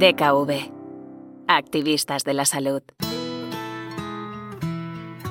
[0.00, 0.72] DKV.
[1.46, 2.82] Activistas de la salud.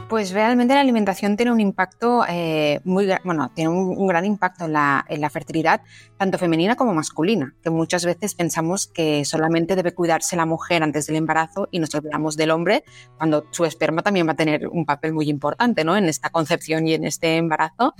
[0.07, 4.73] Pues realmente la alimentación tiene un impacto eh, muy bueno, tiene un, gran impacto en
[4.73, 5.81] la, en la, fertilidad,
[6.17, 11.07] tanto femenina como masculina, que muchas veces pensamos que solamente debe cuidarse la mujer antes
[11.07, 12.83] del embarazo y nos olvidamos del hombre,
[13.17, 15.97] cuando su esperma también va a tener un papel muy importante ¿no?
[15.97, 17.95] en esta concepción y en este embarazo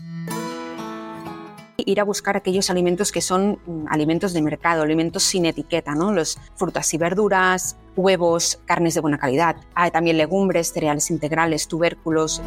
[1.85, 6.11] ir a buscar aquellos alimentos que son mm, alimentos de mercado, alimentos sin etiqueta, ¿no?
[6.11, 9.57] Los frutas y verduras, huevos, carnes de buena calidad.
[9.75, 12.41] Hay también legumbres, cereales integrales, tubérculos.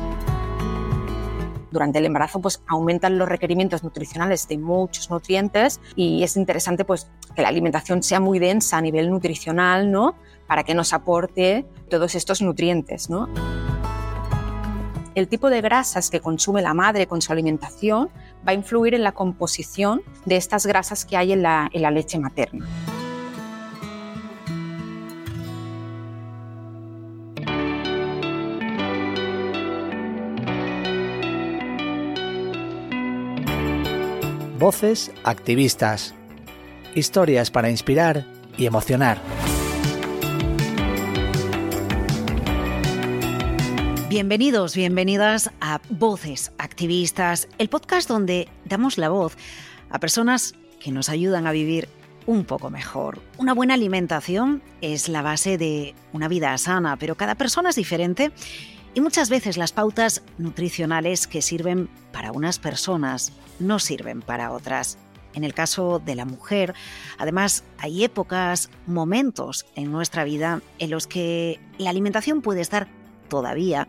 [1.70, 7.08] Durante el embarazo pues aumentan los requerimientos nutricionales de muchos nutrientes y es interesante pues
[7.34, 10.14] que la alimentación sea muy densa a nivel nutricional, ¿no?
[10.46, 13.28] Para que nos aporte todos estos nutrientes, ¿no?
[15.14, 18.08] El tipo de grasas que consume la madre con su alimentación
[18.46, 22.66] va a influir en la composición de estas grasas que hay en la, leche materna.
[34.58, 36.14] Voces activistas.
[36.94, 38.24] Historias para inspirar
[38.56, 39.18] y emocionar.
[44.12, 49.38] Bienvenidos, bienvenidas a Voces Activistas, el podcast donde damos la voz
[49.88, 51.88] a personas que nos ayudan a vivir
[52.26, 53.22] un poco mejor.
[53.38, 58.32] Una buena alimentación es la base de una vida sana, pero cada persona es diferente
[58.92, 64.98] y muchas veces las pautas nutricionales que sirven para unas personas no sirven para otras.
[65.32, 66.74] En el caso de la mujer,
[67.16, 72.88] además, hay épocas, momentos en nuestra vida en los que la alimentación puede estar
[73.30, 73.88] todavía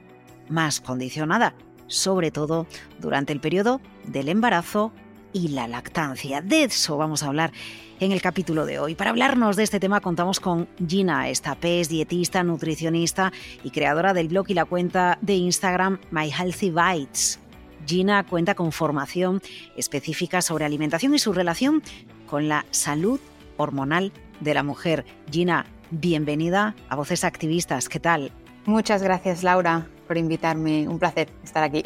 [0.49, 1.53] más condicionada,
[1.87, 2.67] sobre todo
[2.99, 4.91] durante el periodo del embarazo
[5.33, 6.41] y la lactancia.
[6.41, 7.51] De eso vamos a hablar
[7.99, 8.95] en el capítulo de hoy.
[8.95, 14.45] Para hablarnos de este tema contamos con Gina Estapés, dietista, nutricionista y creadora del blog
[14.49, 17.39] y la cuenta de Instagram My Healthy Bites.
[17.85, 19.41] Gina cuenta con formación
[19.75, 21.81] específica sobre alimentación y su relación
[22.27, 23.19] con la salud
[23.57, 25.05] hormonal de la mujer.
[25.29, 27.89] Gina, bienvenida a Voces Activistas.
[27.89, 28.31] ¿Qué tal?
[28.65, 30.87] Muchas gracias, Laura por invitarme.
[30.87, 31.83] Un placer estar aquí.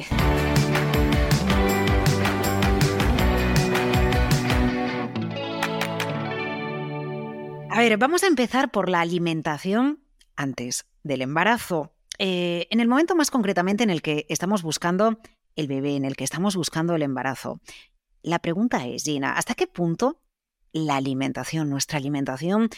[7.78, 10.00] A ver, vamos a empezar por la alimentación
[10.36, 11.94] antes del embarazo.
[12.18, 15.20] Eh, en el momento más concretamente en el que estamos buscando
[15.56, 17.60] el bebé, en el que estamos buscando el embarazo.
[18.24, 20.20] La pregunta es, Gina, ¿hasta qué punto
[20.74, 22.70] la alimentación, nuestra alimentación,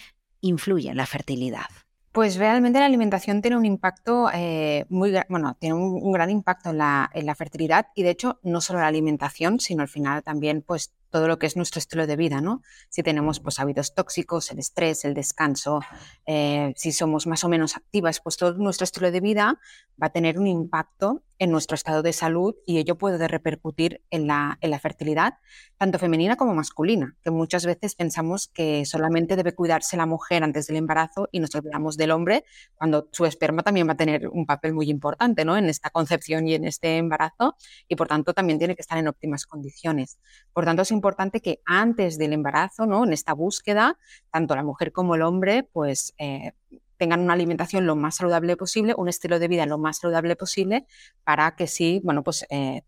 [0.42, 1.70] influye en la fertilidad?
[2.12, 6.80] Pues realmente la alimentación tiene un impacto eh, muy, bueno, tiene un, gran impacto en
[6.80, 10.64] la, en la, fertilidad y de hecho no solo la alimentación, sino al final también
[10.64, 12.62] pues todo lo que es nuestro estilo de vida, ¿no?
[12.90, 15.82] Si tenemos pues hábitos tóxicos, el estrés, el descanso,
[16.26, 19.60] eh, si somos más o menos activas, pues todo nuestro estilo de vida
[20.02, 24.28] va a tener un impacto en nuestro estado de salud y ello puede repercutir en
[24.28, 25.36] la, en la fertilidad,
[25.78, 30.68] tanto femenina como masculina, que muchas veces pensamos que solamente debe cuidarse la mujer antes
[30.68, 32.44] del embarazo y nos olvidamos del hombre,
[32.76, 35.58] cuando su esperma también va a tener un papel muy importante ¿no?
[35.58, 37.56] en esta concepción y en este embarazo
[37.88, 40.20] y por tanto también tiene que estar en óptimas condiciones.
[40.54, 43.06] Por tanto, es importante que antes del embarazo, ¿no?
[43.06, 43.98] en esta búsqueda,
[44.30, 46.52] tanto la mujer como el hombre, pues eh,
[47.00, 50.86] tengan una alimentación lo más saludable posible, un estilo de vida lo más saludable posible,
[51.24, 52.84] para que sí, bueno, pues eh,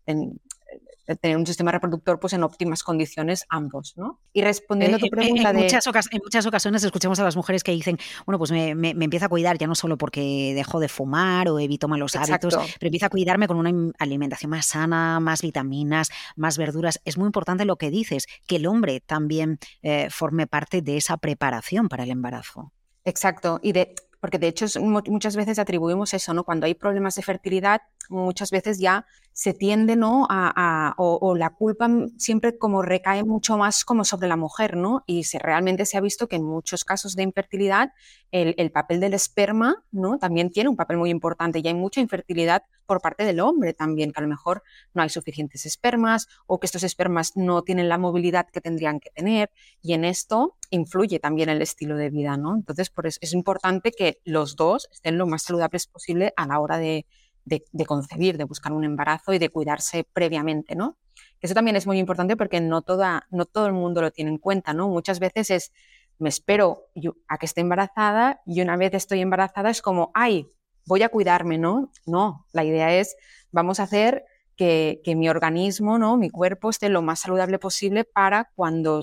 [1.20, 4.20] tener un sistema reproductor pues en óptimas condiciones ambos, ¿no?
[4.32, 7.64] Y respondiendo a tu eh, pregunta en, muchas en muchas ocasiones escuchamos a las mujeres
[7.64, 10.88] que dicen, bueno, pues me, me, empieza a cuidar ya no solo porque dejo de
[10.88, 15.42] fumar o evito malos hábitos, pero empieza a cuidarme con una alimentación más sana, más
[15.42, 17.00] vitaminas, más verduras.
[17.04, 21.16] Es muy importante lo que dices, que el hombre también eh, forme parte de esa
[21.16, 22.72] preparación para el embarazo.
[23.04, 26.44] Exacto, y de, porque de hecho muchas veces atribuimos eso, ¿no?
[26.44, 30.26] Cuando hay problemas de fertilidad, muchas veces ya se tiende, ¿no?
[30.28, 31.88] A, o, la culpa
[32.18, 35.04] siempre como recae mucho más como sobre la mujer, ¿no?
[35.06, 37.92] Y realmente se ha visto que en muchos casos de infertilidad
[38.30, 40.18] el, papel del esperma, ¿no?
[40.18, 44.12] También tiene un papel muy importante y hay mucha infertilidad por parte del hombre también,
[44.12, 44.62] que a lo mejor
[44.94, 49.10] no hay suficientes espermas o que estos espermas no tienen la movilidad que tendrían que
[49.10, 49.50] tener
[49.80, 52.54] y en esto influye también el estilo de vida, ¿no?
[52.54, 56.58] Entonces, por eso es importante que los dos estén lo más saludables posible a la
[56.60, 57.06] hora de,
[57.44, 60.96] de, concebir, de buscar un embarazo y de cuidarse previamente, ¿no?
[61.40, 64.38] Eso también es muy importante porque no, toda, no todo el mundo lo tiene en
[64.38, 64.88] cuenta, ¿no?
[64.88, 65.72] Muchas veces es,
[66.18, 66.86] me espero
[67.28, 70.50] a que esté embarazada y una vez estoy embarazada es como, ay,
[70.86, 71.90] voy a cuidarme, ¿no?
[72.06, 73.16] No, la idea es,
[73.50, 74.24] vamos a hacer
[74.56, 76.16] que, que mi organismo, ¿no?
[76.16, 79.02] Mi cuerpo esté lo más saludable posible para cuando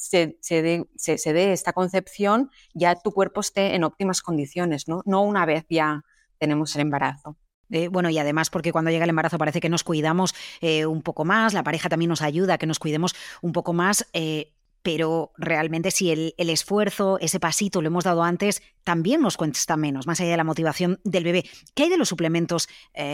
[0.00, 5.02] se, dé, esta concepción, ya tu cuerpo esté en óptimas condiciones, ¿no?
[5.04, 6.02] No una vez ya
[6.38, 7.36] tenemos el embarazo.
[7.70, 11.02] Eh, bueno, y además porque cuando llega el embarazo parece que nos cuidamos eh, un
[11.02, 14.06] poco más, la pareja también nos ayuda a que nos cuidemos un poco más.
[14.12, 14.52] Eh,
[14.82, 20.06] pero realmente si el, esfuerzo, ese pasito lo hemos dado antes, también nos cuesta menos,
[20.06, 21.44] más allá de la motivación del bebé.
[21.74, 22.66] ¿Qué hay de los suplementos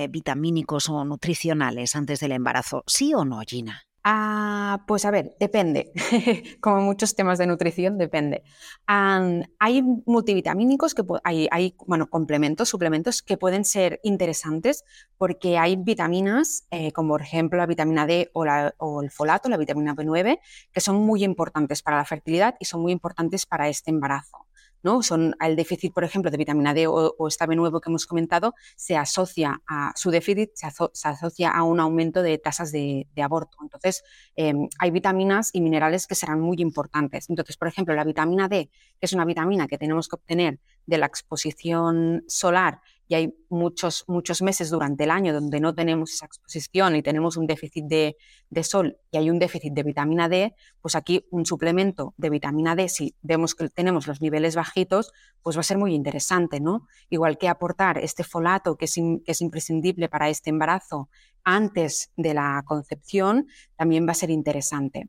[0.09, 2.85] vitamínicos o nutricionales antes del embarazo?
[2.87, 3.85] ¿Sí o no, Gina?
[4.09, 5.91] Ah, pues a ver, depende.
[6.61, 8.45] Como muchos temas de nutrición, depende.
[8.87, 14.85] hay multivitamínicos que hay, hay, bueno, complementos, suplementos que pueden ser interesantes
[15.19, 18.45] porque hay vitaminas, eh, como por ejemplo la vitamina D o,
[18.79, 20.39] o el folato, la vitamina B9,
[20.73, 24.46] que son muy importantes para la fertilidad y son muy importantes para este embarazo.
[24.87, 25.03] ¿No?
[25.03, 28.97] Son el déficit, por ejemplo, de vitamina D o, esta B9 que hemos comentado, se
[28.97, 30.69] asocia a su déficit, se,
[31.09, 33.57] asocia a un aumento de tasas de, aborto.
[33.61, 34.05] Entonces,
[34.37, 37.29] em, hay vitaminas y minerales que serán muy importantes.
[37.29, 40.99] Entonces, por ejemplo, la vitamina D, que es una vitamina que tenemos que obtener de
[40.99, 46.27] la exposición solar y hay muchos, muchos meses durante el año donde no tenemos esa
[46.27, 48.17] exposición y tenemos un déficit de,
[48.63, 52.89] sol y hay un déficit de vitamina D, pues aquí un suplemento de vitamina D,
[52.89, 55.13] si vemos que tenemos los niveles bajitos,
[55.43, 56.87] pues va a ser muy interesante, ¿no?
[57.09, 61.09] Igual que aportar este folato que es, imprescindible para este embarazo
[61.45, 65.09] antes de la concepción, también va a ser interesante.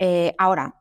[0.00, 0.74] Eh, ahora,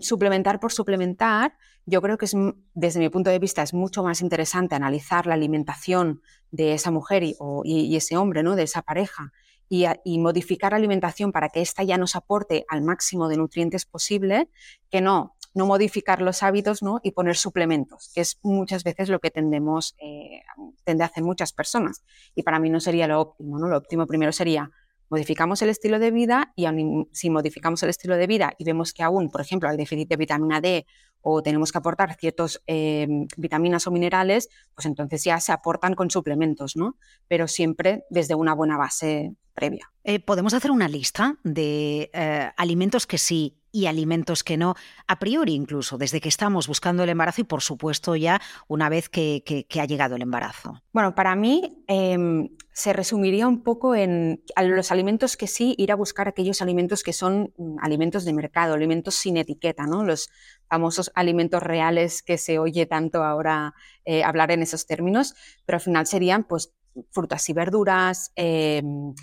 [0.00, 2.34] suplementar por suplementar, yo creo que es,
[2.74, 7.22] desde mi punto de vista es mucho más interesante analizar la alimentación de esa mujer
[7.22, 8.56] y, ese hombre, ¿no?
[8.56, 9.32] de esa pareja,
[9.68, 14.48] y, modificar la alimentación para que ésta ya nos aporte al máximo de nutrientes posible,
[14.90, 17.00] que no, no modificar los hábitos ¿no?
[17.02, 20.42] y poner suplementos, que es muchas veces lo que tendemos, eh,
[20.86, 22.04] a hacer muchas personas.
[22.34, 23.58] Y para mí no sería lo óptimo.
[23.58, 23.68] ¿no?
[23.68, 24.70] Lo óptimo primero sería
[25.08, 26.66] modificamos el estilo de vida y
[27.12, 30.16] si modificamos el estilo de vida y vemos que aún, por ejemplo, hay déficit de
[30.16, 30.86] vitamina D
[31.20, 36.10] o tenemos que aportar ciertas em, vitaminas o minerales, pues entonces ya se aportan con
[36.10, 36.98] suplementos, ¿no?
[37.28, 39.90] Pero siempre desde una buena base previa.
[40.02, 44.76] Eh, ¿Podemos hacer una lista de eh, alimentos que sí y alimentos que no,
[45.08, 49.08] a priori incluso, desde que estamos buscando el embarazo y por supuesto ya una vez
[49.08, 49.42] que,
[49.80, 50.80] ha llegado el embarazo?
[50.92, 55.96] Bueno, para mí em, se resumiría un poco en los alimentos que sí, ir a
[55.96, 60.04] buscar aquellos alimentos que son mm, alimentos de mercado, alimentos sin etiqueta, ¿no?
[60.04, 60.30] Los
[60.68, 63.74] famosos alimentos reales que se oye tanto ahora
[64.04, 65.34] eh, hablar en esos términos,
[65.66, 66.72] pero al final serían pues
[67.10, 69.14] frutas y verduras, em,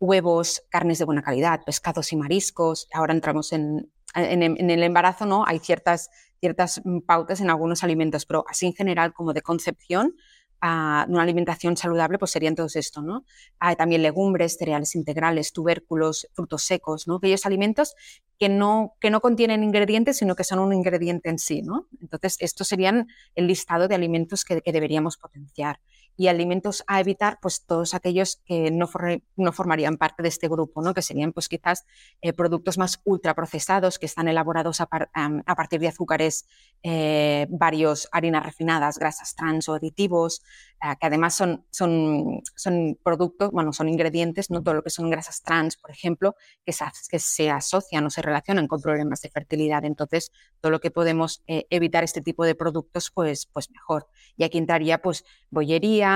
[0.00, 2.88] huevos, carnes de buena calidad, pescados y mariscos.
[2.92, 6.10] Ahora entramos en, en, el embarazo no hay ciertas,
[6.40, 10.14] ciertas mm, pautas en algunos alimentos, pero así en general como de concepción,
[10.62, 13.24] a una alimentación saludable, pues serían todos esto, ¿no?
[13.58, 17.16] Hay también legumbres, cereales integrales, tubérculos, frutos secos, ¿no?
[17.16, 17.94] Aquellos alimentos
[18.38, 21.86] que no, que no contienen ingredientes, sino que son un ingrediente en sí, ¿no?
[22.02, 25.80] Entonces, estos serían el listado de alimentos que deberíamos potenciar
[26.20, 28.90] y alimentos a evitar, pues todos aquellos que no,
[29.36, 30.92] no formarían parte de este grupo, ¿no?
[30.92, 31.86] que serían pues quizás
[32.20, 36.46] eh, productos más ultraprocesados que están elaborados a, partir de azúcares
[36.82, 40.42] eh, varios, harinas refinadas, grasas trans o aditivos,
[40.84, 45.08] eh, que además son, son, son productos, bueno, son ingredientes, no todo lo que son
[45.08, 46.34] grasas trans, por ejemplo,
[46.66, 49.86] que se, que se asocian o se relacionan con problemas de fertilidad.
[49.86, 54.06] Entonces, todo lo que podemos evitar este tipo de productos, pues, pues mejor.
[54.36, 56.09] Y aquí entraría pues bollería,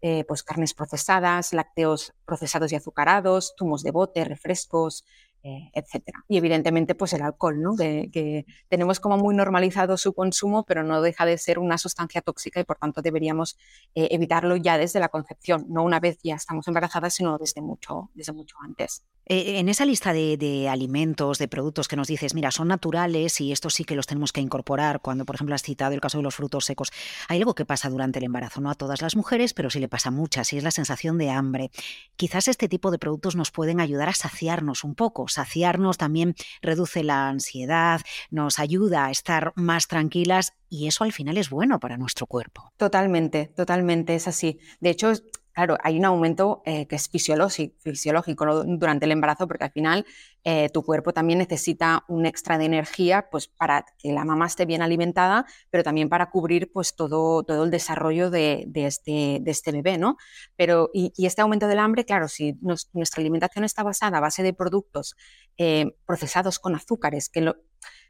[0.00, 5.04] eh, pues carnes procesadas, lácteos procesados y azucarados, zumos de bote, refrescos,
[5.44, 6.24] eh, etcétera.
[6.26, 7.76] Y evidentemente, pues el alcohol, ¿no?
[7.76, 12.58] que tenemos como muy normalizado su consumo, pero no deja de ser una sustancia tóxica
[12.58, 13.56] y por tanto deberíamos
[13.94, 18.10] eh, evitarlo ya desde la concepción, no una vez ya estamos embarazadas, sino desde mucho,
[18.14, 19.04] desde mucho antes.
[19.30, 23.52] Eh, en esa lista de, alimentos, de productos que nos dices, mira, son naturales y
[23.52, 26.24] estos sí que los tenemos que incorporar, cuando por ejemplo has citado el caso de
[26.24, 26.90] los frutos secos,
[27.28, 29.88] hay algo que pasa durante el embarazo, no a todas las mujeres, pero sí le
[29.88, 31.70] pasa a muchas, y es la sensación de hambre.
[32.16, 35.28] Quizás este tipo de productos nos pueden ayudar a saciarnos un poco.
[35.28, 41.36] Saciarnos también reduce la ansiedad, nos ayuda a estar más tranquilas y eso al final
[41.36, 42.72] es bueno para nuestro cuerpo.
[42.76, 44.58] Totalmente, totalmente, es así.
[44.80, 45.12] De hecho,
[45.58, 50.06] claro, hay un aumento eh, que es fisiológico, durante el embarazo, porque al final
[50.44, 54.66] eh, tu cuerpo también necesita un extra de energía pues, para que la mamá esté
[54.66, 59.72] bien alimentada, pero también para cubrir pues, todo, todo el desarrollo de, este, de este
[59.72, 59.98] bebé.
[59.98, 60.16] ¿no?
[60.54, 64.52] Pero, y, este aumento del hambre, claro, si nuestra alimentación está basada a base de
[64.52, 65.16] productos
[65.56, 67.40] eh, procesados con azúcares, que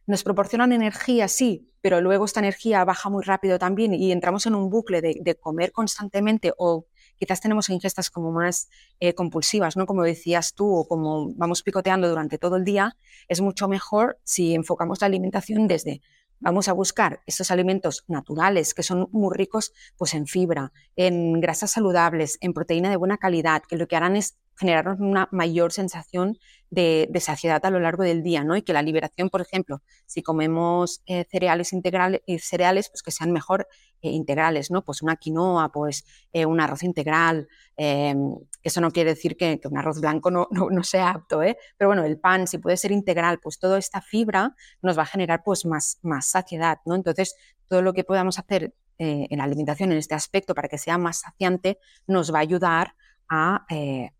[0.06, 4.54] nos proporcionan energía, sí, pero luego esta energía baja muy rápido también y entramos en
[4.54, 6.84] un bucle de, de comer constantemente o
[7.18, 8.68] quizás tenemos ingestas como más
[9.00, 9.86] eh, compulsivas, ¿no?
[9.86, 12.96] Como decías tú, o como vamos picoteando durante todo el día,
[13.28, 16.00] es mucho mejor si enfocamos la alimentación desde
[16.40, 21.72] vamos a buscar estos alimentos naturales que son muy ricos pues en fibra, en grasas
[21.72, 26.38] saludables, en proteína de buena calidad, que lo que harán es generarnos una mayor sensación
[26.70, 28.56] de, saciedad a lo largo del día, ¿no?
[28.56, 33.12] Y que la liberación, por ejemplo, si comemos eh, cereales integrales, y cereales, pues que
[33.12, 33.68] sean mejor
[34.02, 34.84] eh, integrales, ¿no?
[34.84, 37.48] Pues una quinoa, pues eh, un arroz integral.
[37.76, 41.56] Em, eso no quiere decir que, un arroz blanco no, no, sea apto, ¿eh?
[41.76, 45.06] Pero bueno, el pan, si puede ser integral, pues toda esta fibra nos va a
[45.06, 46.94] generar pues más, más saciedad, ¿no?
[46.94, 47.34] Entonces,
[47.68, 51.20] todo lo que podamos hacer en la alimentación en este aspecto para que sea más
[51.20, 51.78] saciante
[52.08, 52.96] nos va a ayudar
[53.28, 53.64] a,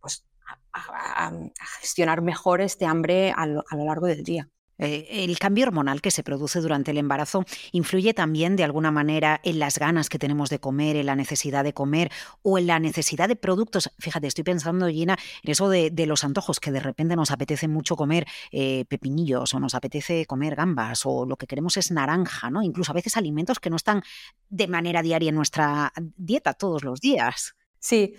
[0.00, 0.25] pues,
[0.73, 1.32] a,
[1.80, 4.49] gestionar mejor este hambre a lo, largo del día.
[4.78, 9.40] Eh, el cambio hormonal que se produce durante el embarazo influye también de alguna manera
[9.44, 12.11] en las ganas que tenemos de comer, en la necesidad de comer
[12.42, 13.90] o en la necesidad de productos.
[13.99, 17.97] Fíjate, estoy pensando, Gina, en eso de, los antojos, que de repente nos apetece mucho
[17.97, 22.62] comer eh, pepinillos o nos apetece comer gambas o lo que queremos es naranja, ¿no?
[22.62, 24.02] Incluso a veces alimentos que no están
[24.49, 27.58] de manera diaria en nuestra dieta todos los días.
[27.80, 28.16] Sí,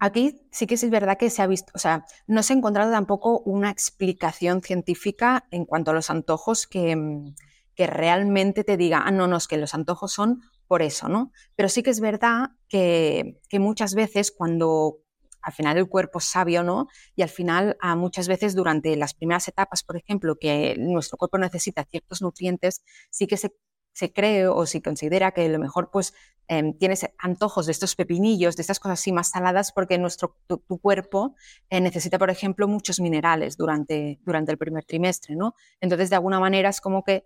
[0.00, 2.90] aquí sí que es verdad que se ha visto, o sea, no se ha encontrado
[2.90, 7.34] tampoco una explicación científica en cuanto a los antojos que, mm,
[7.74, 11.32] que realmente te diga, ah, no, no, es que los antojos son por eso, ¿no?
[11.54, 14.98] Pero sí que es verdad que, que muchas veces cuando
[15.42, 16.88] al final el cuerpo es sabio, ¿no?
[17.14, 21.38] Y al final, a muchas veces durante las primeras etapas, por ejemplo, que nuestro cuerpo
[21.38, 23.52] necesita ciertos nutrientes, sí que se
[23.98, 26.14] se cree o si considera que a lo mejor pues
[26.46, 30.60] em, tienes antojos de estos pepinillos, de estas cosas así más saladas, porque nuestro, tu,
[30.78, 31.34] cuerpo
[31.68, 35.56] eh, necesita, por ejemplo, muchos minerales durante, durante el primer trimestre, ¿no?
[35.80, 37.24] Entonces, de alguna manera es como que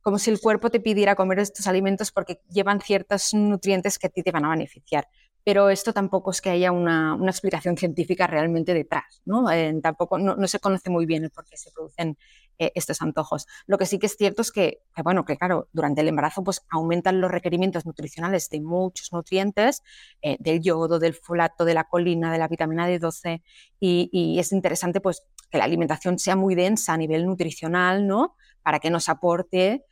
[0.00, 4.10] como si el cuerpo te pidiera comer estos alimentos porque llevan ciertos nutrientes que a
[4.10, 5.08] ti te van a beneficiar
[5.46, 9.48] pero esto tampoco es que haya una, explicación científica realmente detrás, ¿no?
[9.48, 12.18] Eh, tampoco, no, se conoce muy bien el por qué se producen
[12.58, 13.46] eh, estos antojos.
[13.68, 16.66] Lo que sí que es cierto es que, bueno, que claro, durante el embarazo pues
[16.68, 19.84] aumentan los requerimientos nutricionales de muchos nutrientes,
[20.20, 23.40] eh, del yodo, del folato, de la colina, de la vitamina D12,
[23.78, 28.34] y, es interesante pues que la alimentación sea muy densa a nivel nutricional, ¿no?
[28.64, 29.84] Para que nos aporte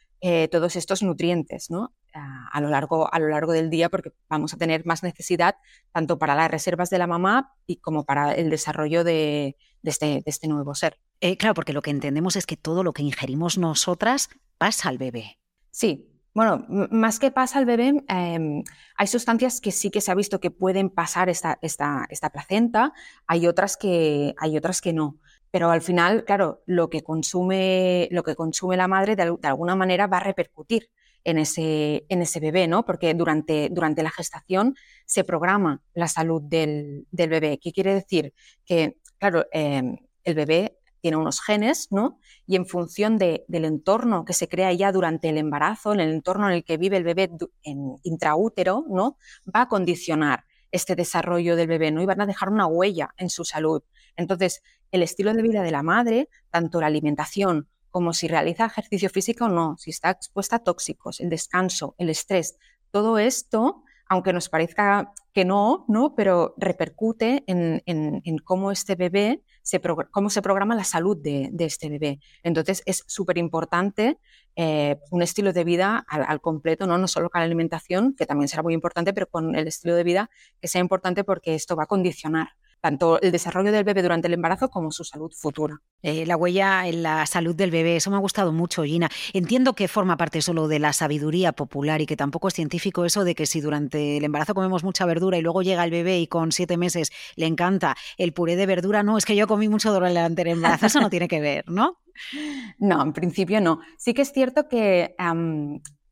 [0.51, 1.93] todos estos nutrientes, ¿no?
[2.15, 5.57] a, lo largo, a lo largo del día porque vamos a tener más necesidad
[5.93, 10.49] tanto para las reservas de la mamá y como para el desarrollo de, este, este,
[10.49, 10.99] nuevo ser.
[11.21, 14.29] Eh, claro, porque lo que entendemos es que todo lo que ingerimos nosotras
[14.59, 15.39] pasa al bebé.
[15.71, 18.65] Sí, bueno, más que pasa al bebé, em,
[18.97, 22.93] hay sustancias que sí que se ha visto que pueden pasar esta, esta, esta placenta,
[23.27, 25.19] hay otras, que, hay otras que no.
[25.55, 30.09] Pero al final, claro, lo que consume, lo que consume la madre de, alguna manera
[30.09, 30.91] va a repercutir
[31.23, 32.85] en ese, en ese bebé, ¿no?
[32.85, 34.75] Porque durante, durante la gestación
[35.07, 37.61] se programa la salud del, bebé.
[37.63, 38.35] ¿Qué quiere decir?
[38.65, 42.19] Que, claro, em, el bebé tiene unos genes, ¿no?
[42.49, 46.49] Y en función del entorno que se crea ya durante el embarazo, en el entorno
[46.49, 47.31] en el que vive el bebé
[47.63, 49.19] en intraútero, ¿no?
[49.47, 52.03] Va a condicionar este desarrollo del bebé, ¿no?
[52.03, 53.83] Y van a dejar una huella en su salud.
[54.17, 59.09] Entonces, el estilo de vida de la madre, tanto la alimentación como si realiza ejercicio
[59.09, 62.59] físico o no, si está expuesta a tóxicos, el descanso, el estrés,
[62.91, 66.17] todo esto, aunque nos parezca que no, ¿no?
[66.17, 69.81] pero repercute en, cómo este bebé, se
[70.11, 72.21] cómo se programa la salud de, este bebé.
[72.43, 74.19] Entonces es súper importante
[74.57, 76.99] eh, un estilo de vida al, completo, ¿no?
[76.99, 80.05] no solo con la alimentación, que también será muy importante, pero con el estilo de
[80.05, 80.31] vida
[80.61, 82.49] que sea importante porque esto va a condicionar
[82.85, 85.81] tanto el desarrollo del bebé durante el embarazo como su salud futura.
[86.03, 89.09] Eh, la huella en la salud del bebé, eso me ha gustado mucho, Gina.
[89.33, 93.25] Entiendo que forma parte solo de la sabiduría popular y que tampoco es científico eso
[93.25, 96.27] de que si durante el embarazo comemos mucha verdura y luego llega el bebé y
[96.27, 99.91] con siete meses le encanta el puré de verdura, no, es que yo comí mucho
[99.91, 102.03] durante el embarazo, eso no tiene que ver, ¿no?
[102.79, 103.81] No, en principio no.
[103.97, 105.15] Sí que es cierto que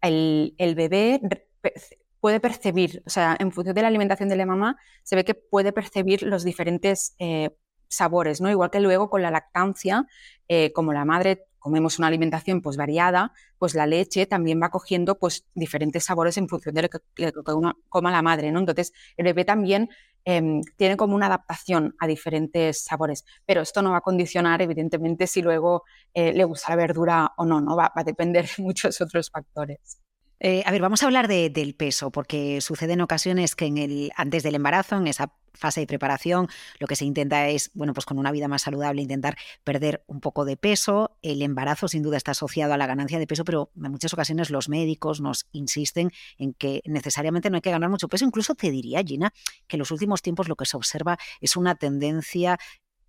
[0.01, 1.21] el, el bebé
[2.23, 5.35] puede percibir, o sea, en función de la alimentación de la mamá, se ve que
[5.35, 7.51] puede percibir los diferentes eh,
[7.89, 8.49] sabores, ¿no?
[8.49, 10.07] Igual que luego con la lactancia,
[10.47, 15.19] eh, como la madre comemos una alimentación pues variada, pues la leche también va cogiendo
[15.19, 17.01] pues diferentes sabores en función de lo que,
[17.89, 18.61] coma la madre, ¿no?
[18.61, 19.89] Entonces, el bebé también
[20.25, 25.27] em, tiene como una adaptación a diferentes sabores, pero esto no va a condicionar, evidentemente,
[25.27, 25.83] si luego
[26.15, 27.75] eh, le gusta la verdura o no, ¿no?
[27.75, 30.02] Va, va a depender de muchos otros factores.
[30.45, 34.11] Eh, a ver, vamos a hablar del peso, porque sucede en ocasiones que en el,
[34.17, 36.49] antes del embarazo, en esa fase de preparación,
[36.81, 40.21] lo que se intenta es, bueno, pues con una vida más saludable, intentar perder un
[40.21, 41.17] poco de peso.
[41.23, 44.51] El embarazo sin duda está asociado a la ganancia de peso, pero en muchas ocasiones
[44.51, 48.25] los médicos nos insisten en que necesariamente no hay que ganar mucho peso.
[48.25, 49.33] Incluso te diría, Gina,
[49.69, 52.59] que en los últimos tiempos lo que se observa es una tendencia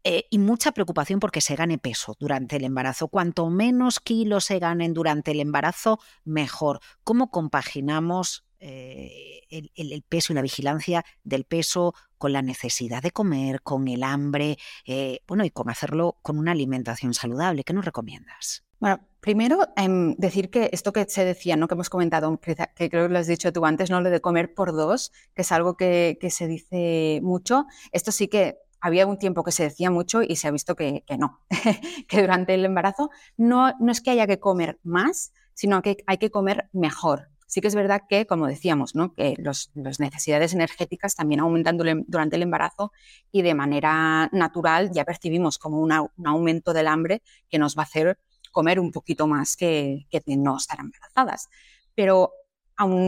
[0.04, 3.08] eh, y mucha preocupación porque se gane peso durante el embarazo.
[3.08, 6.82] Cuanto menos kilos se ganen durante el embarazo, mejor.
[7.04, 13.62] ¿Cómo compaginamos eh, el, peso y la vigilancia del peso con la necesidad de comer,
[13.62, 17.64] con el hambre, eh, bueno, y con hacerlo con una alimentación saludable?
[17.64, 18.64] ¿Qué nos recomiendas?
[18.80, 21.70] Bueno, primero em, decir que esto que se decía, ¿no?
[21.70, 22.56] que hemos comentado, que
[22.90, 24.02] creo que lo has dicho tú antes, ¿no?
[24.02, 28.28] lo de comer por dos, que es algo que, que se dice mucho, esto sí
[28.28, 31.40] que había un tiempo que se decía mucho y se ha visto que, no,
[32.10, 36.18] que durante el embarazo no, no es que haya que comer más, sino que hay
[36.18, 37.30] que comer mejor.
[37.48, 39.14] Sí que es verdad que, como decíamos, ¿no?
[39.14, 42.92] que las necesidades energéticas también aumentan durante el embarazo
[43.32, 45.94] y de manera natural ya percibimos como un
[46.26, 48.20] aumento del hambre que nos va a hacer
[48.52, 51.48] comer un poquito más que, que no estar embarazadas.
[51.96, 52.34] Pero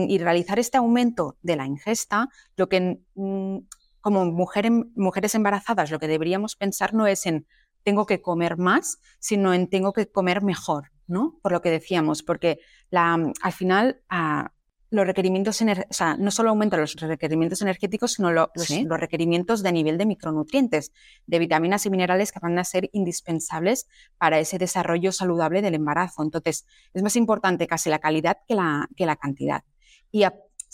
[0.08, 3.00] y realizar este aumento de la ingesta, lo que
[4.10, 4.24] mm, como
[4.96, 7.46] mujeres embarazadas lo que deberíamos pensar no es en
[7.82, 11.38] tengo que comer más, sino en tengo que comer mejor, ¿no?
[11.40, 12.58] Por lo que decíamos, porque
[12.90, 14.50] la, al final ah,
[14.90, 19.72] los requerimientos, o sea, no solo aumentan los requerimientos energéticos, sino los, los, requerimientos de
[19.72, 20.92] nivel de micronutrientes,
[21.26, 26.22] de vitaminas y minerales que van a ser indispensables para ese desarrollo saludable del embarazo.
[26.22, 29.64] Entonces, es más importante casi la calidad que la, que la cantidad.
[30.10, 30.24] Y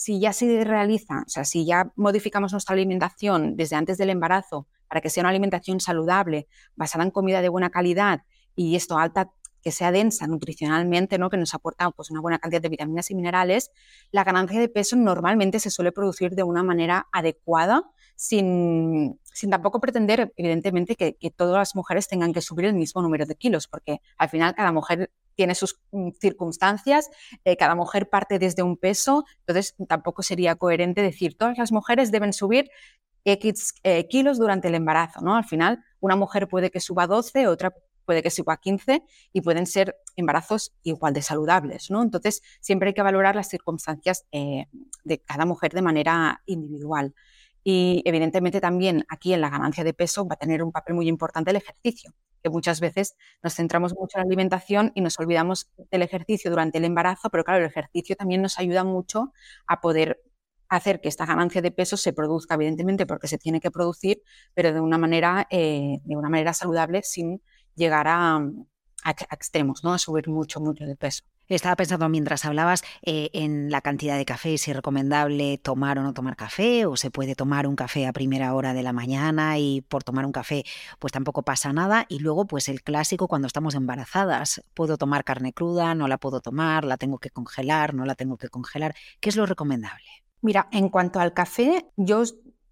[0.02, 4.66] si ya se realiza, o sea, si ya modificamos nuestra alimentación desde antes del embarazo
[4.88, 8.23] para que sea una alimentación saludable, basada en comida de buena calidad
[8.56, 9.30] y esto alta,
[9.62, 11.30] que sea densa nutricionalmente, ¿no?
[11.30, 13.71] que nos aporta pues, una buena cantidad de vitaminas y minerales,
[14.11, 17.85] la ganancia de peso normalmente se suele producir de una manera adecuada,
[18.16, 23.02] sin, sin tampoco pretender, evidentemente, que, que todas las mujeres tengan que subir el mismo
[23.02, 27.11] número de kilos, porque al final cada mujer tiene sus mm, circunstancias,
[27.45, 32.11] eh, cada mujer parte desde un peso, entonces tampoco sería coherente decir todas las mujeres
[32.11, 32.71] deben subir
[33.25, 35.37] X eh, kilos durante el embarazo, ¿no?
[35.37, 37.73] Al final, una mujer puede que suba 12, otra
[38.05, 42.03] puede que suba 15 y pueden ser embarazos igual de saludables, ¿no?
[42.03, 44.67] Entonces, siempre hay que valorar las circunstancias eh,
[45.04, 47.15] de cada mujer de manera individual.
[47.65, 51.09] Y evidentemente también aquí en la ganancia de peso va a tener un papel muy
[51.09, 55.71] importante el ejercicio, que muchas veces nos centramos mucho en la alimentación y nos olvidamos
[55.91, 59.33] del ejercicio durante el embarazo, pero claro, el ejercicio también nos ayuda mucho
[59.67, 60.23] a poder
[60.69, 64.23] hacer que esta ganancia de peso se produzca, evidentemente, porque se tiene que producir,
[64.55, 67.43] pero de una manera, eh, de una manera saludable sin
[67.75, 68.37] llegar a,
[69.05, 69.93] a, extremos, ¿no?
[69.93, 71.25] a subir mucho, mucho de peso.
[71.54, 76.02] Estaba pensando mientras hablabas eh, en la cantidad de café, si es recomendable tomar o
[76.02, 79.58] no tomar café, o se puede tomar un café a primera hora de la mañana
[79.58, 80.65] y por tomar un café
[80.99, 82.06] pues tampoco pasa nada.
[82.08, 86.41] Y luego pues el clásico cuando estamos embarazadas, puedo tomar carne cruda, no la puedo
[86.41, 88.95] tomar, la tengo que congelar, no la tengo que congelar.
[89.21, 90.06] ¿Qué es lo recomendable?
[90.41, 92.23] Mira, en cuanto al café, yo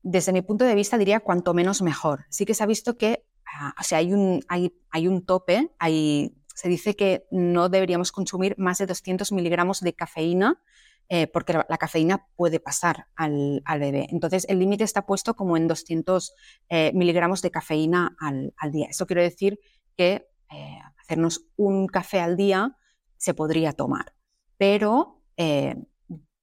[0.02, 2.24] desde mi punto de vista diría cuanto menos mejor.
[2.30, 5.70] Sí que se ha visto que ah, o sea, hay un, hay, hay un tope,
[5.78, 10.60] hay se dice que no deberíamos consumir más de 200 miligramos de cafeína
[11.08, 14.08] eh, porque la, cafeína puede pasar al, bebé.
[14.10, 16.34] Entonces, el límite está puesto como en 200
[16.68, 18.88] eh, miligramos de cafeína al, día.
[18.90, 19.58] Eso quiere decir
[19.96, 22.76] que eh, hacernos un café al día
[23.16, 24.14] se podría tomar,
[24.58, 25.16] pero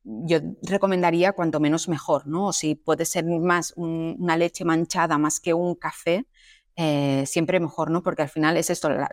[0.03, 2.51] yo recomendaría cuanto menos mejor, ¿no?
[2.51, 6.25] si puede ser más una leche manchada más que un café,
[6.79, 8.03] eh, siempre mejor, ¿no?
[8.03, 9.09] Porque al final es esto, la,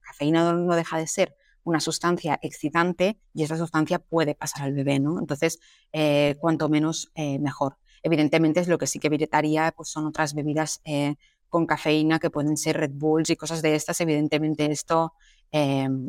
[0.00, 5.00] cafeína no deja de ser una sustancia excitante y esa sustancia puede pasar al bebé,
[5.00, 5.18] ¿no?
[5.18, 5.60] Entonces,
[5.92, 7.76] eh, cuanto menos, eh, mejor.
[8.02, 10.80] Evidentemente, es lo que sí que evitaría pues, son otras bebidas
[11.50, 14.00] con cafeína que pueden ser Red Bulls y cosas de estas.
[14.00, 15.12] Evidentemente, esto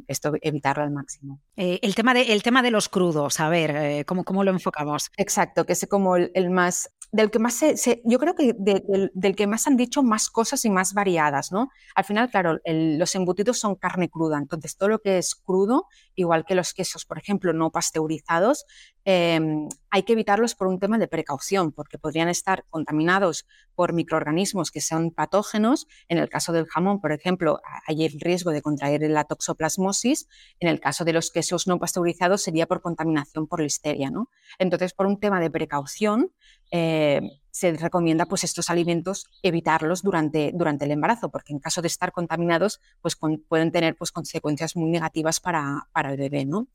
[0.08, 1.40] esto evitarlo al máximo.
[1.56, 5.12] el, tema de, el tema de los crudos, a ver, ¿cómo, ¿cómo, lo enfocamos?
[5.18, 9.48] Exacto, que es como el más del que más se, yo creo que del, que
[9.48, 11.70] más han dicho más cosas y más variadas, ¿no?
[11.96, 16.46] Al final, claro, los embutidos son carne cruda, entonces todo lo que es crudo, igual
[16.46, 18.66] que los quesos, por ejemplo, no pasteurizados,
[19.06, 24.72] em, hay que evitarlos por un tema de precaución, porque podrían estar contaminados por microorganismos
[24.72, 25.88] que son patógenos.
[26.10, 30.28] En el caso del jamón, por ejemplo, hay el riesgo de contraer la toxoplasmosis.
[30.60, 34.30] En el caso de los quesos no pasteurizados sería por contaminación por listeria, ¿no?
[34.60, 36.32] Entonces, por un tema de precaución,
[36.72, 41.88] eh, se recomienda pues estos alimentos evitarlos durante, durante el embarazo, porque en caso de
[41.88, 43.16] estar contaminados, pues
[43.48, 46.68] pueden tener pues consecuencias muy negativas para, para el bebé, ¿no?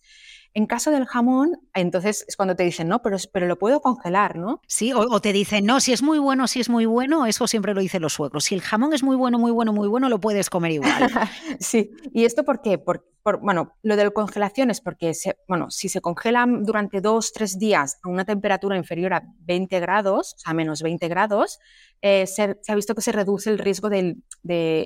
[0.52, 4.36] En caso del jamón, entonces es cuando te dicen, no, pero, pero lo puedo congelar,
[4.36, 4.60] ¿no?
[4.66, 7.72] Sí, o, te dicen, no, si es muy bueno, si es muy bueno, eso siempre
[7.72, 8.44] lo dicen los suegros.
[8.44, 10.90] Si el jamón es muy bueno, muy bueno, muy bueno, lo puedes comer igual.
[11.60, 12.78] sí, ¿y esto por qué?
[12.78, 13.06] Por,
[13.42, 17.58] bueno, lo de la congelación es porque, se, bueno, si se congelan durante dos, tres
[17.58, 21.60] días a una temperatura inferior a 20 grados, o sea, menos 20 grados,
[22.02, 24.16] eh, se, ha visto que se reduce el riesgo de,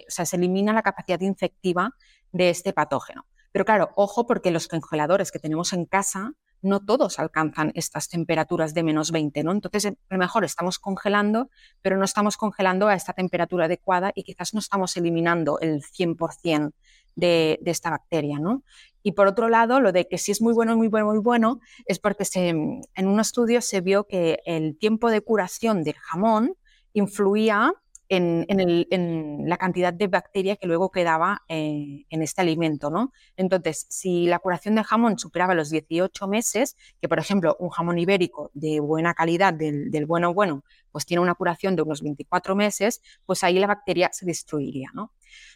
[0.07, 1.95] o sea, se elimina la capacidad infectiva
[2.33, 3.25] de este patógeno.
[3.55, 8.75] Pero claro, ojo porque los congeladores que tenemos en casa no todos alcanzan estas temperaturas
[8.75, 9.53] de menos 20, ¿no?
[9.53, 14.25] Entonces, a lo mejor estamos congelando, pero no estamos congelando a esta temperatura adecuada y
[14.25, 16.73] quizás no estamos eliminando el 100%
[17.15, 18.65] de, de, esta bacteria, ¿no?
[19.05, 21.61] Y por otro lado, lo de que si es muy bueno, muy bueno, muy bueno,
[21.87, 26.57] es porque se, en un estudio se vio que el tiempo de curación del jamón
[26.93, 27.73] influía
[28.09, 32.91] en, la cantidad de bacteria que luego quedaba eh, en este alimento.
[32.91, 33.13] ¿no?
[33.37, 37.99] Entonces, si la curación del jamón superaba los 18 meses, que por ejemplo un jamón
[37.99, 43.03] ibérico de buena calidad, del, bueno bueno, pues tiene una curación de unos 24 meses,
[43.27, 44.91] pues ahí la bacteria se destruiría.
[44.95, 45.13] ¿no?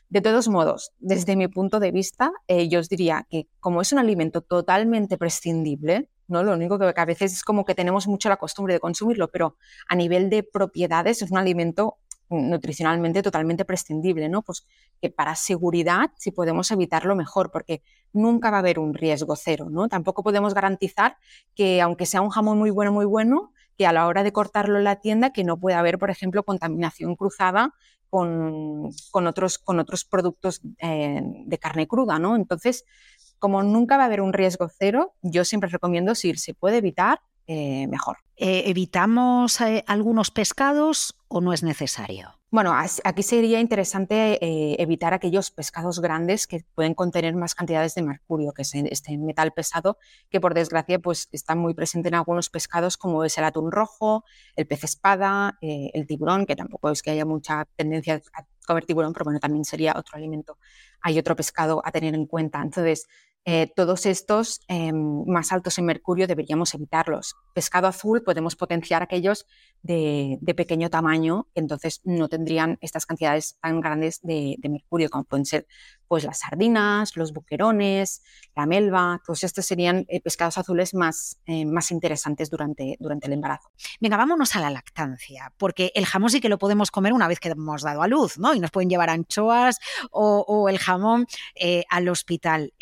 [0.08, 3.92] De todos modos, desde mi punto de vista, eh, yo os diría que como es
[3.92, 6.42] un alimento totalmente prescindible, ¿no?
[6.42, 9.56] Lo único que a veces es como que tenemos mucho la costumbre de consumirlo, pero
[9.88, 11.96] a nivel de propiedades es un alimento
[12.30, 14.42] nutricionalmente totalmente prescindible, ¿no?
[14.42, 14.66] Pues
[15.00, 19.68] que para seguridad, si podemos evitarlo mejor, porque nunca va a haber un riesgo cero,
[19.70, 19.88] ¿no?
[19.88, 21.16] Tampoco podemos garantizar
[21.54, 24.76] que aunque sea un jamón muy bueno, muy bueno, que a la hora de cortarlo
[24.78, 27.74] en la tienda, que no pueda haber, por ejemplo, contaminación cruzada
[28.10, 32.36] con, otros, con otros productos eh, de carne cruda, ¿no?
[32.36, 32.84] Entonces,
[33.38, 37.20] como nunca va a haber un riesgo cero, yo siempre recomiendo, si se puede evitar,
[37.46, 38.18] eh, mejor.
[38.36, 42.34] Eh, ¿Evitamos algunos pescados o no es necesario?
[42.50, 44.38] Bueno, aquí sería interesante
[44.82, 49.52] evitar aquellos pescados grandes que pueden contener más cantidades de mercurio, que es este metal
[49.52, 49.98] pesado,
[50.30, 54.24] que por desgracia pues, está muy presente en algunos pescados como es el atún rojo,
[54.56, 59.12] el pez espada, el tiburón, que tampoco es que haya mucha tendencia a comer tiburón,
[59.12, 60.58] pero bueno, también sería otro alimento.
[61.02, 62.62] Hay otro pescado a tener en cuenta.
[62.62, 63.06] Entonces,
[63.50, 67.34] eh, todos estos em, más altos en mercurio deberíamos evitarlos.
[67.54, 69.46] Pescado azul podemos potenciar aquellos
[69.82, 75.66] de, pequeño tamaño, entonces no tendrían estas cantidades tan grandes de, mercurio, como pueden ser
[76.08, 78.22] pues, las sardinas, los buquerones,
[78.54, 83.32] la melva, todos estos serían eh, pescados azules más, eh, más interesantes durante, durante el
[83.32, 83.70] embarazo.
[83.98, 87.40] Venga, vámonos a la lactancia, porque el jamón sí que lo podemos comer una vez
[87.40, 88.52] que hemos dado a luz, ¿no?
[88.52, 89.78] Y nos pueden llevar anchoas
[90.10, 91.26] o, el jamón
[91.88, 92.74] al hospital.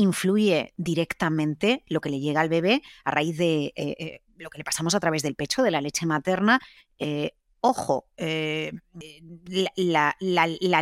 [0.00, 4.56] Influye directamente lo que le llega al bebé a raíz de eh, eh, lo que
[4.56, 6.58] le pasamos a través del pecho, de la leche materna.
[6.98, 8.08] Eh, ojo,
[9.76, 10.16] la,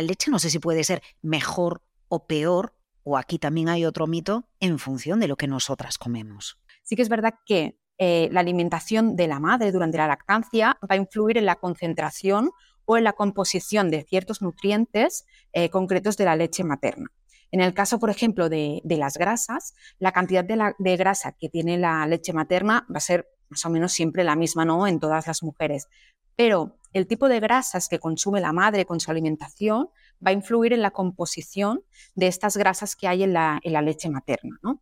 [0.01, 4.47] leche no sé si puede ser mejor o peor, o aquí también hay otro mito,
[4.61, 6.57] en función de lo que nosotras comemos.
[6.83, 10.95] Sí que es verdad que la alimentación de la madre durante la lactancia va a
[10.95, 12.51] influir en la concentración
[12.85, 15.25] o en la composición de ciertos nutrientes
[15.71, 17.11] concretos de la leche materna.
[17.51, 22.05] En el caso, por ejemplo, de, las grasas, la cantidad de, grasa que tiene la
[22.05, 24.85] leche materna va a ser más o menos siempre la misma, ¿no?
[24.85, 25.87] En todas las mujeres.
[26.35, 29.89] Pero el tipo de grasas que consume la madre con su alimentación
[30.25, 31.83] va a influir en la composición
[32.15, 34.81] de estas grasas que hay en la, leche materna, ¿no?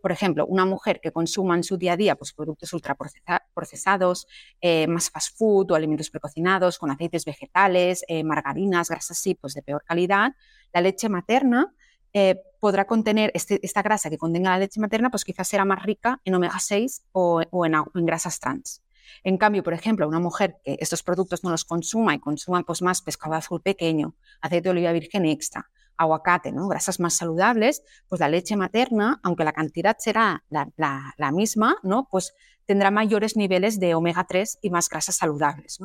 [0.00, 4.26] por ejemplo, una mujer que consuma en su día a día pues, productos ultraprocesados,
[4.62, 9.52] eh, más fast food o alimentos precocinados con aceites vegetales, eh, margarinas, grasas así, pues
[9.52, 10.32] de peor calidad,
[10.72, 11.74] la leche materna
[12.14, 15.82] eh, podrá contener este, esta grasa que contenga la leche materna, pues quizás será más
[15.82, 18.82] rica en omega 6 o, en, grasas trans.
[19.22, 22.80] En cambio, por ejemplo, una mujer que estos productos no los consuma y consuma pues,
[22.82, 26.68] más pescado azul pequeño, aceite de oliva virgen extra, aguacate, ¿no?
[26.68, 32.08] grasas más saludables, pues la leche materna, aunque la cantidad será la, misma, ¿no?
[32.10, 32.34] pues
[32.66, 35.78] tendrá mayores niveles de omega 3 y más grasas saludables.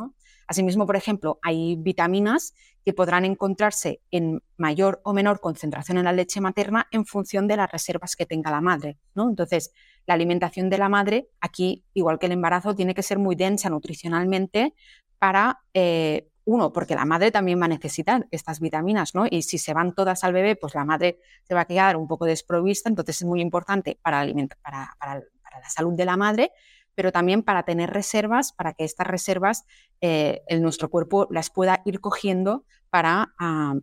[0.47, 6.13] Asimismo, por ejemplo, hay vitaminas que podrán encontrarse en mayor o menor concentración en la
[6.13, 8.97] leche materna en función de las reservas que tenga la madre.
[9.13, 9.29] ¿no?
[9.29, 9.71] Entonces,
[10.07, 13.69] la alimentación de la madre, aquí, igual que el embarazo, tiene que ser muy densa
[13.69, 14.73] nutricionalmente
[15.19, 19.25] para, eh, uno, porque la madre también va a necesitar estas vitaminas, ¿no?
[19.29, 22.07] Y si se van todas al bebé, pues la madre se va a quedar un
[22.07, 24.25] poco desprovista, entonces es muy importante para,
[24.61, 26.51] para, para la salud de la madre,
[26.95, 29.65] pero también para tener reservas, para que estas reservas
[30.01, 33.75] eh, nuestro cuerpo las pueda ir cogiendo para, ah,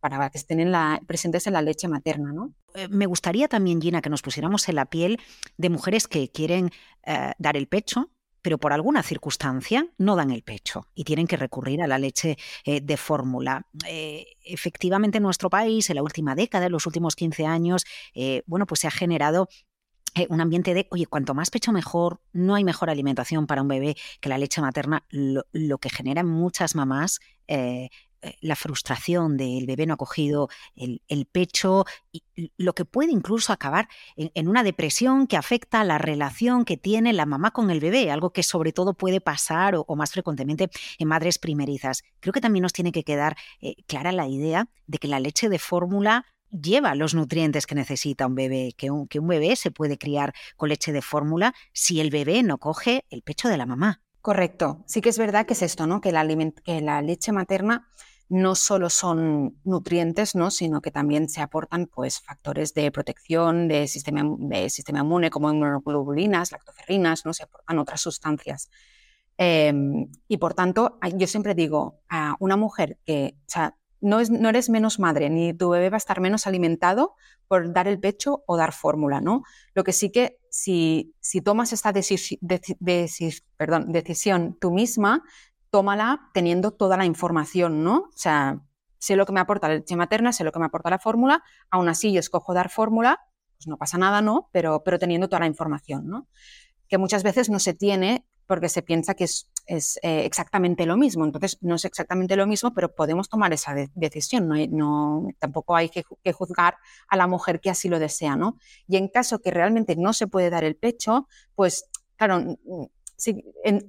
[0.00, 2.32] para, que estén en la, presentes en la leche materna.
[2.32, 2.54] ¿no?
[2.74, 5.20] Eh, me gustaría también, Gina, que nos pusiéramos en la piel
[5.56, 6.70] de mujeres que quieren
[7.04, 8.11] eh, dar el pecho,
[8.42, 12.36] pero por alguna circunstancia no dan el pecho y tienen que recurrir a la leche
[12.64, 13.66] de fórmula.
[14.44, 17.84] efectivamente, en nuestro país, en la última década, en los últimos 15 años,
[18.46, 19.48] bueno, pues se ha generado
[20.14, 23.68] eh, un ambiente de, oye, cuanto más pecho mejor, no hay mejor alimentación para un
[23.68, 27.88] bebé que la leche materna, lo, que genera en muchas mamás eh, eh,
[28.40, 32.22] la frustración del bebé no ha cogido el, pecho, y
[32.56, 37.12] lo que puede incluso acabar en, una depresión que afecta a la relación que tiene
[37.12, 41.08] la mamá con el bebé, algo que sobre todo puede pasar o, más frecuentemente en
[41.08, 42.02] madres primerizas.
[42.20, 43.36] Creo que también nos tiene que quedar
[43.86, 48.34] clara la idea de que la leche de fórmula lleva los nutrientes que necesita un
[48.34, 52.58] bebé, que un, bebé se puede criar con leche de fórmula si el bebé no
[52.58, 54.02] coge el pecho de la mamá.
[54.20, 54.84] Correcto.
[54.86, 56.00] Sí que es verdad que es esto, ¿no?
[56.00, 57.88] Que la leche materna
[58.32, 60.50] no solo son nutrientes, ¿no?
[60.50, 65.52] sino que también se aportan pues, factores de protección de sistema, de sistema inmune como
[65.52, 67.34] inmunoglobulinas, lactoferrinas, ¿no?
[67.34, 68.70] se aportan otras sustancias.
[69.36, 73.36] Em, y por tanto, yo siempre digo a una mujer que,
[74.00, 74.18] no,
[74.48, 77.14] eres menos madre, ni tu bebé va a estar menos alimentado
[77.48, 79.42] por dar el pecho o dar fórmula, ¿no?
[79.74, 82.38] Lo que sí que si, si tomas esta decisión
[84.58, 85.22] tú misma,
[85.72, 87.96] tómala teniendo toda la información, ¿no?
[87.96, 88.60] O sea,
[88.98, 91.42] sé lo que me aporta la leche materna, sé lo que me aporta la fórmula,
[91.70, 93.18] aún así yo escojo dar fórmula,
[93.56, 94.48] pues no pasa nada, ¿no?
[94.52, 96.28] Pero, pero teniendo toda la información, ¿no?
[96.86, 100.96] Que muchas veces no se tiene porque se piensa que es es eh, exactamente lo
[100.96, 101.24] mismo.
[101.24, 104.48] Entonces, no es exactamente lo mismo, pero podemos tomar esa decisión.
[104.70, 106.76] No, tampoco hay que, juzgar
[107.08, 108.36] a la mujer que así lo desea.
[108.36, 108.58] ¿no?
[108.86, 112.56] Y en caso que realmente no se puede dar el pecho, pues claro,
[113.22, 113.44] sí,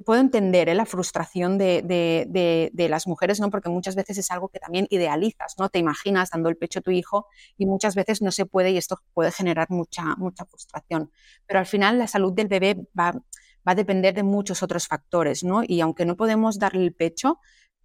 [0.06, 0.76] puedo entender ¿eh?
[0.76, 3.50] la frustración de, las mujeres, ¿no?
[3.50, 5.70] porque muchas veces es algo que también idealizas, ¿no?
[5.70, 7.26] te imaginas dando el pecho a tu hijo
[7.58, 11.12] y muchas veces no se puede y esto puede generar mucha, mucha frustración.
[11.48, 13.14] Pero al final la salud del bebé va
[13.66, 15.64] va a depender de muchos otros factores, ¿no?
[15.66, 17.40] Y aunque no podemos darle el pecho,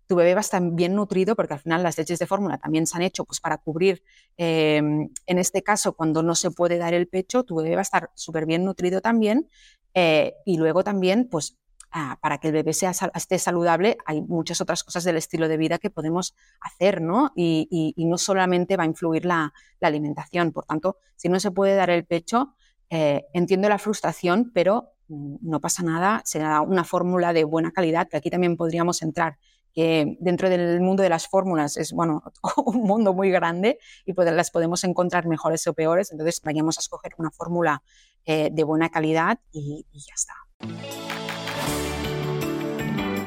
[0.09, 2.87] tu bebé va a estar bien nutrido porque al final las leches de fórmula también
[2.87, 4.03] se han hecho pues, para cubrir,
[4.39, 7.83] em, en este caso, cuando no se puede dar el pecho, tu bebé va a
[7.83, 9.49] estar súper bien nutrido también.
[9.95, 11.59] Eh, y luego también, pues,
[11.91, 15.57] ah, para que el bebé sea, esté saludable, hay muchas otras cosas del estilo de
[15.57, 17.33] vida que podemos hacer, ¿no?
[17.37, 20.53] Y, no solamente va a influir la, alimentación.
[20.53, 22.55] Por tanto, si no se puede dar el pecho,
[22.91, 28.09] eh, entiendo la frustración, pero Mm, no pasa nada, será una fórmula de buena calidad,
[28.09, 29.39] que aquí también podríamos entrar,
[29.79, 32.25] que dentro del mundo de las fórmulas es bueno,
[32.67, 36.81] un mundo muy grande y pues las podemos encontrar mejores o peores, entonces vayamos a
[36.81, 37.81] escoger una fórmula
[38.27, 40.35] eh, de buena calidad y, ya está.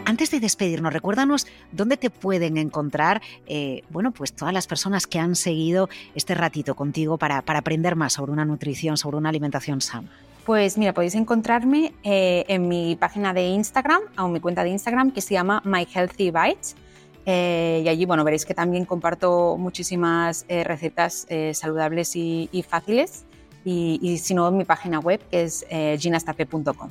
[0.04, 5.20] Antes de despedirnos, recuérdanos dónde te pueden encontrar, eh, bueno, pues todas las personas que
[5.20, 9.80] han seguido este ratito contigo para, para aprender más sobre una nutrición, sobre una alimentación
[9.80, 10.12] sana.
[10.46, 14.70] Pues mira, podéis encontrarme eh, en mi página de Instagram, o en mi cuenta de
[14.70, 16.76] Instagram, que se llama My Healthy Bites.
[17.28, 23.26] Eh, y allí, bueno, veréis que también comparto muchísimas eh, recetas saludables y, fáciles.
[23.64, 25.66] Y, si no, en mi página web, que es
[26.00, 26.90] ginastape.com.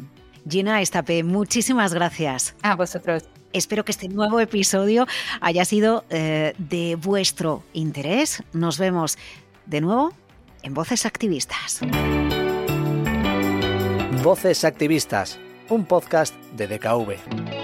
[0.48, 2.54] Gina Estape, muchísimas gracias.
[2.62, 3.24] A vosotros.
[3.52, 5.08] Espero que este nuevo episodio
[5.40, 8.44] haya sido de vuestro interés.
[8.52, 9.18] Nos vemos
[9.66, 10.12] de nuevo
[10.62, 11.80] en Voces Activistas.
[14.22, 17.60] Voces Activistas, un podcast de DKV.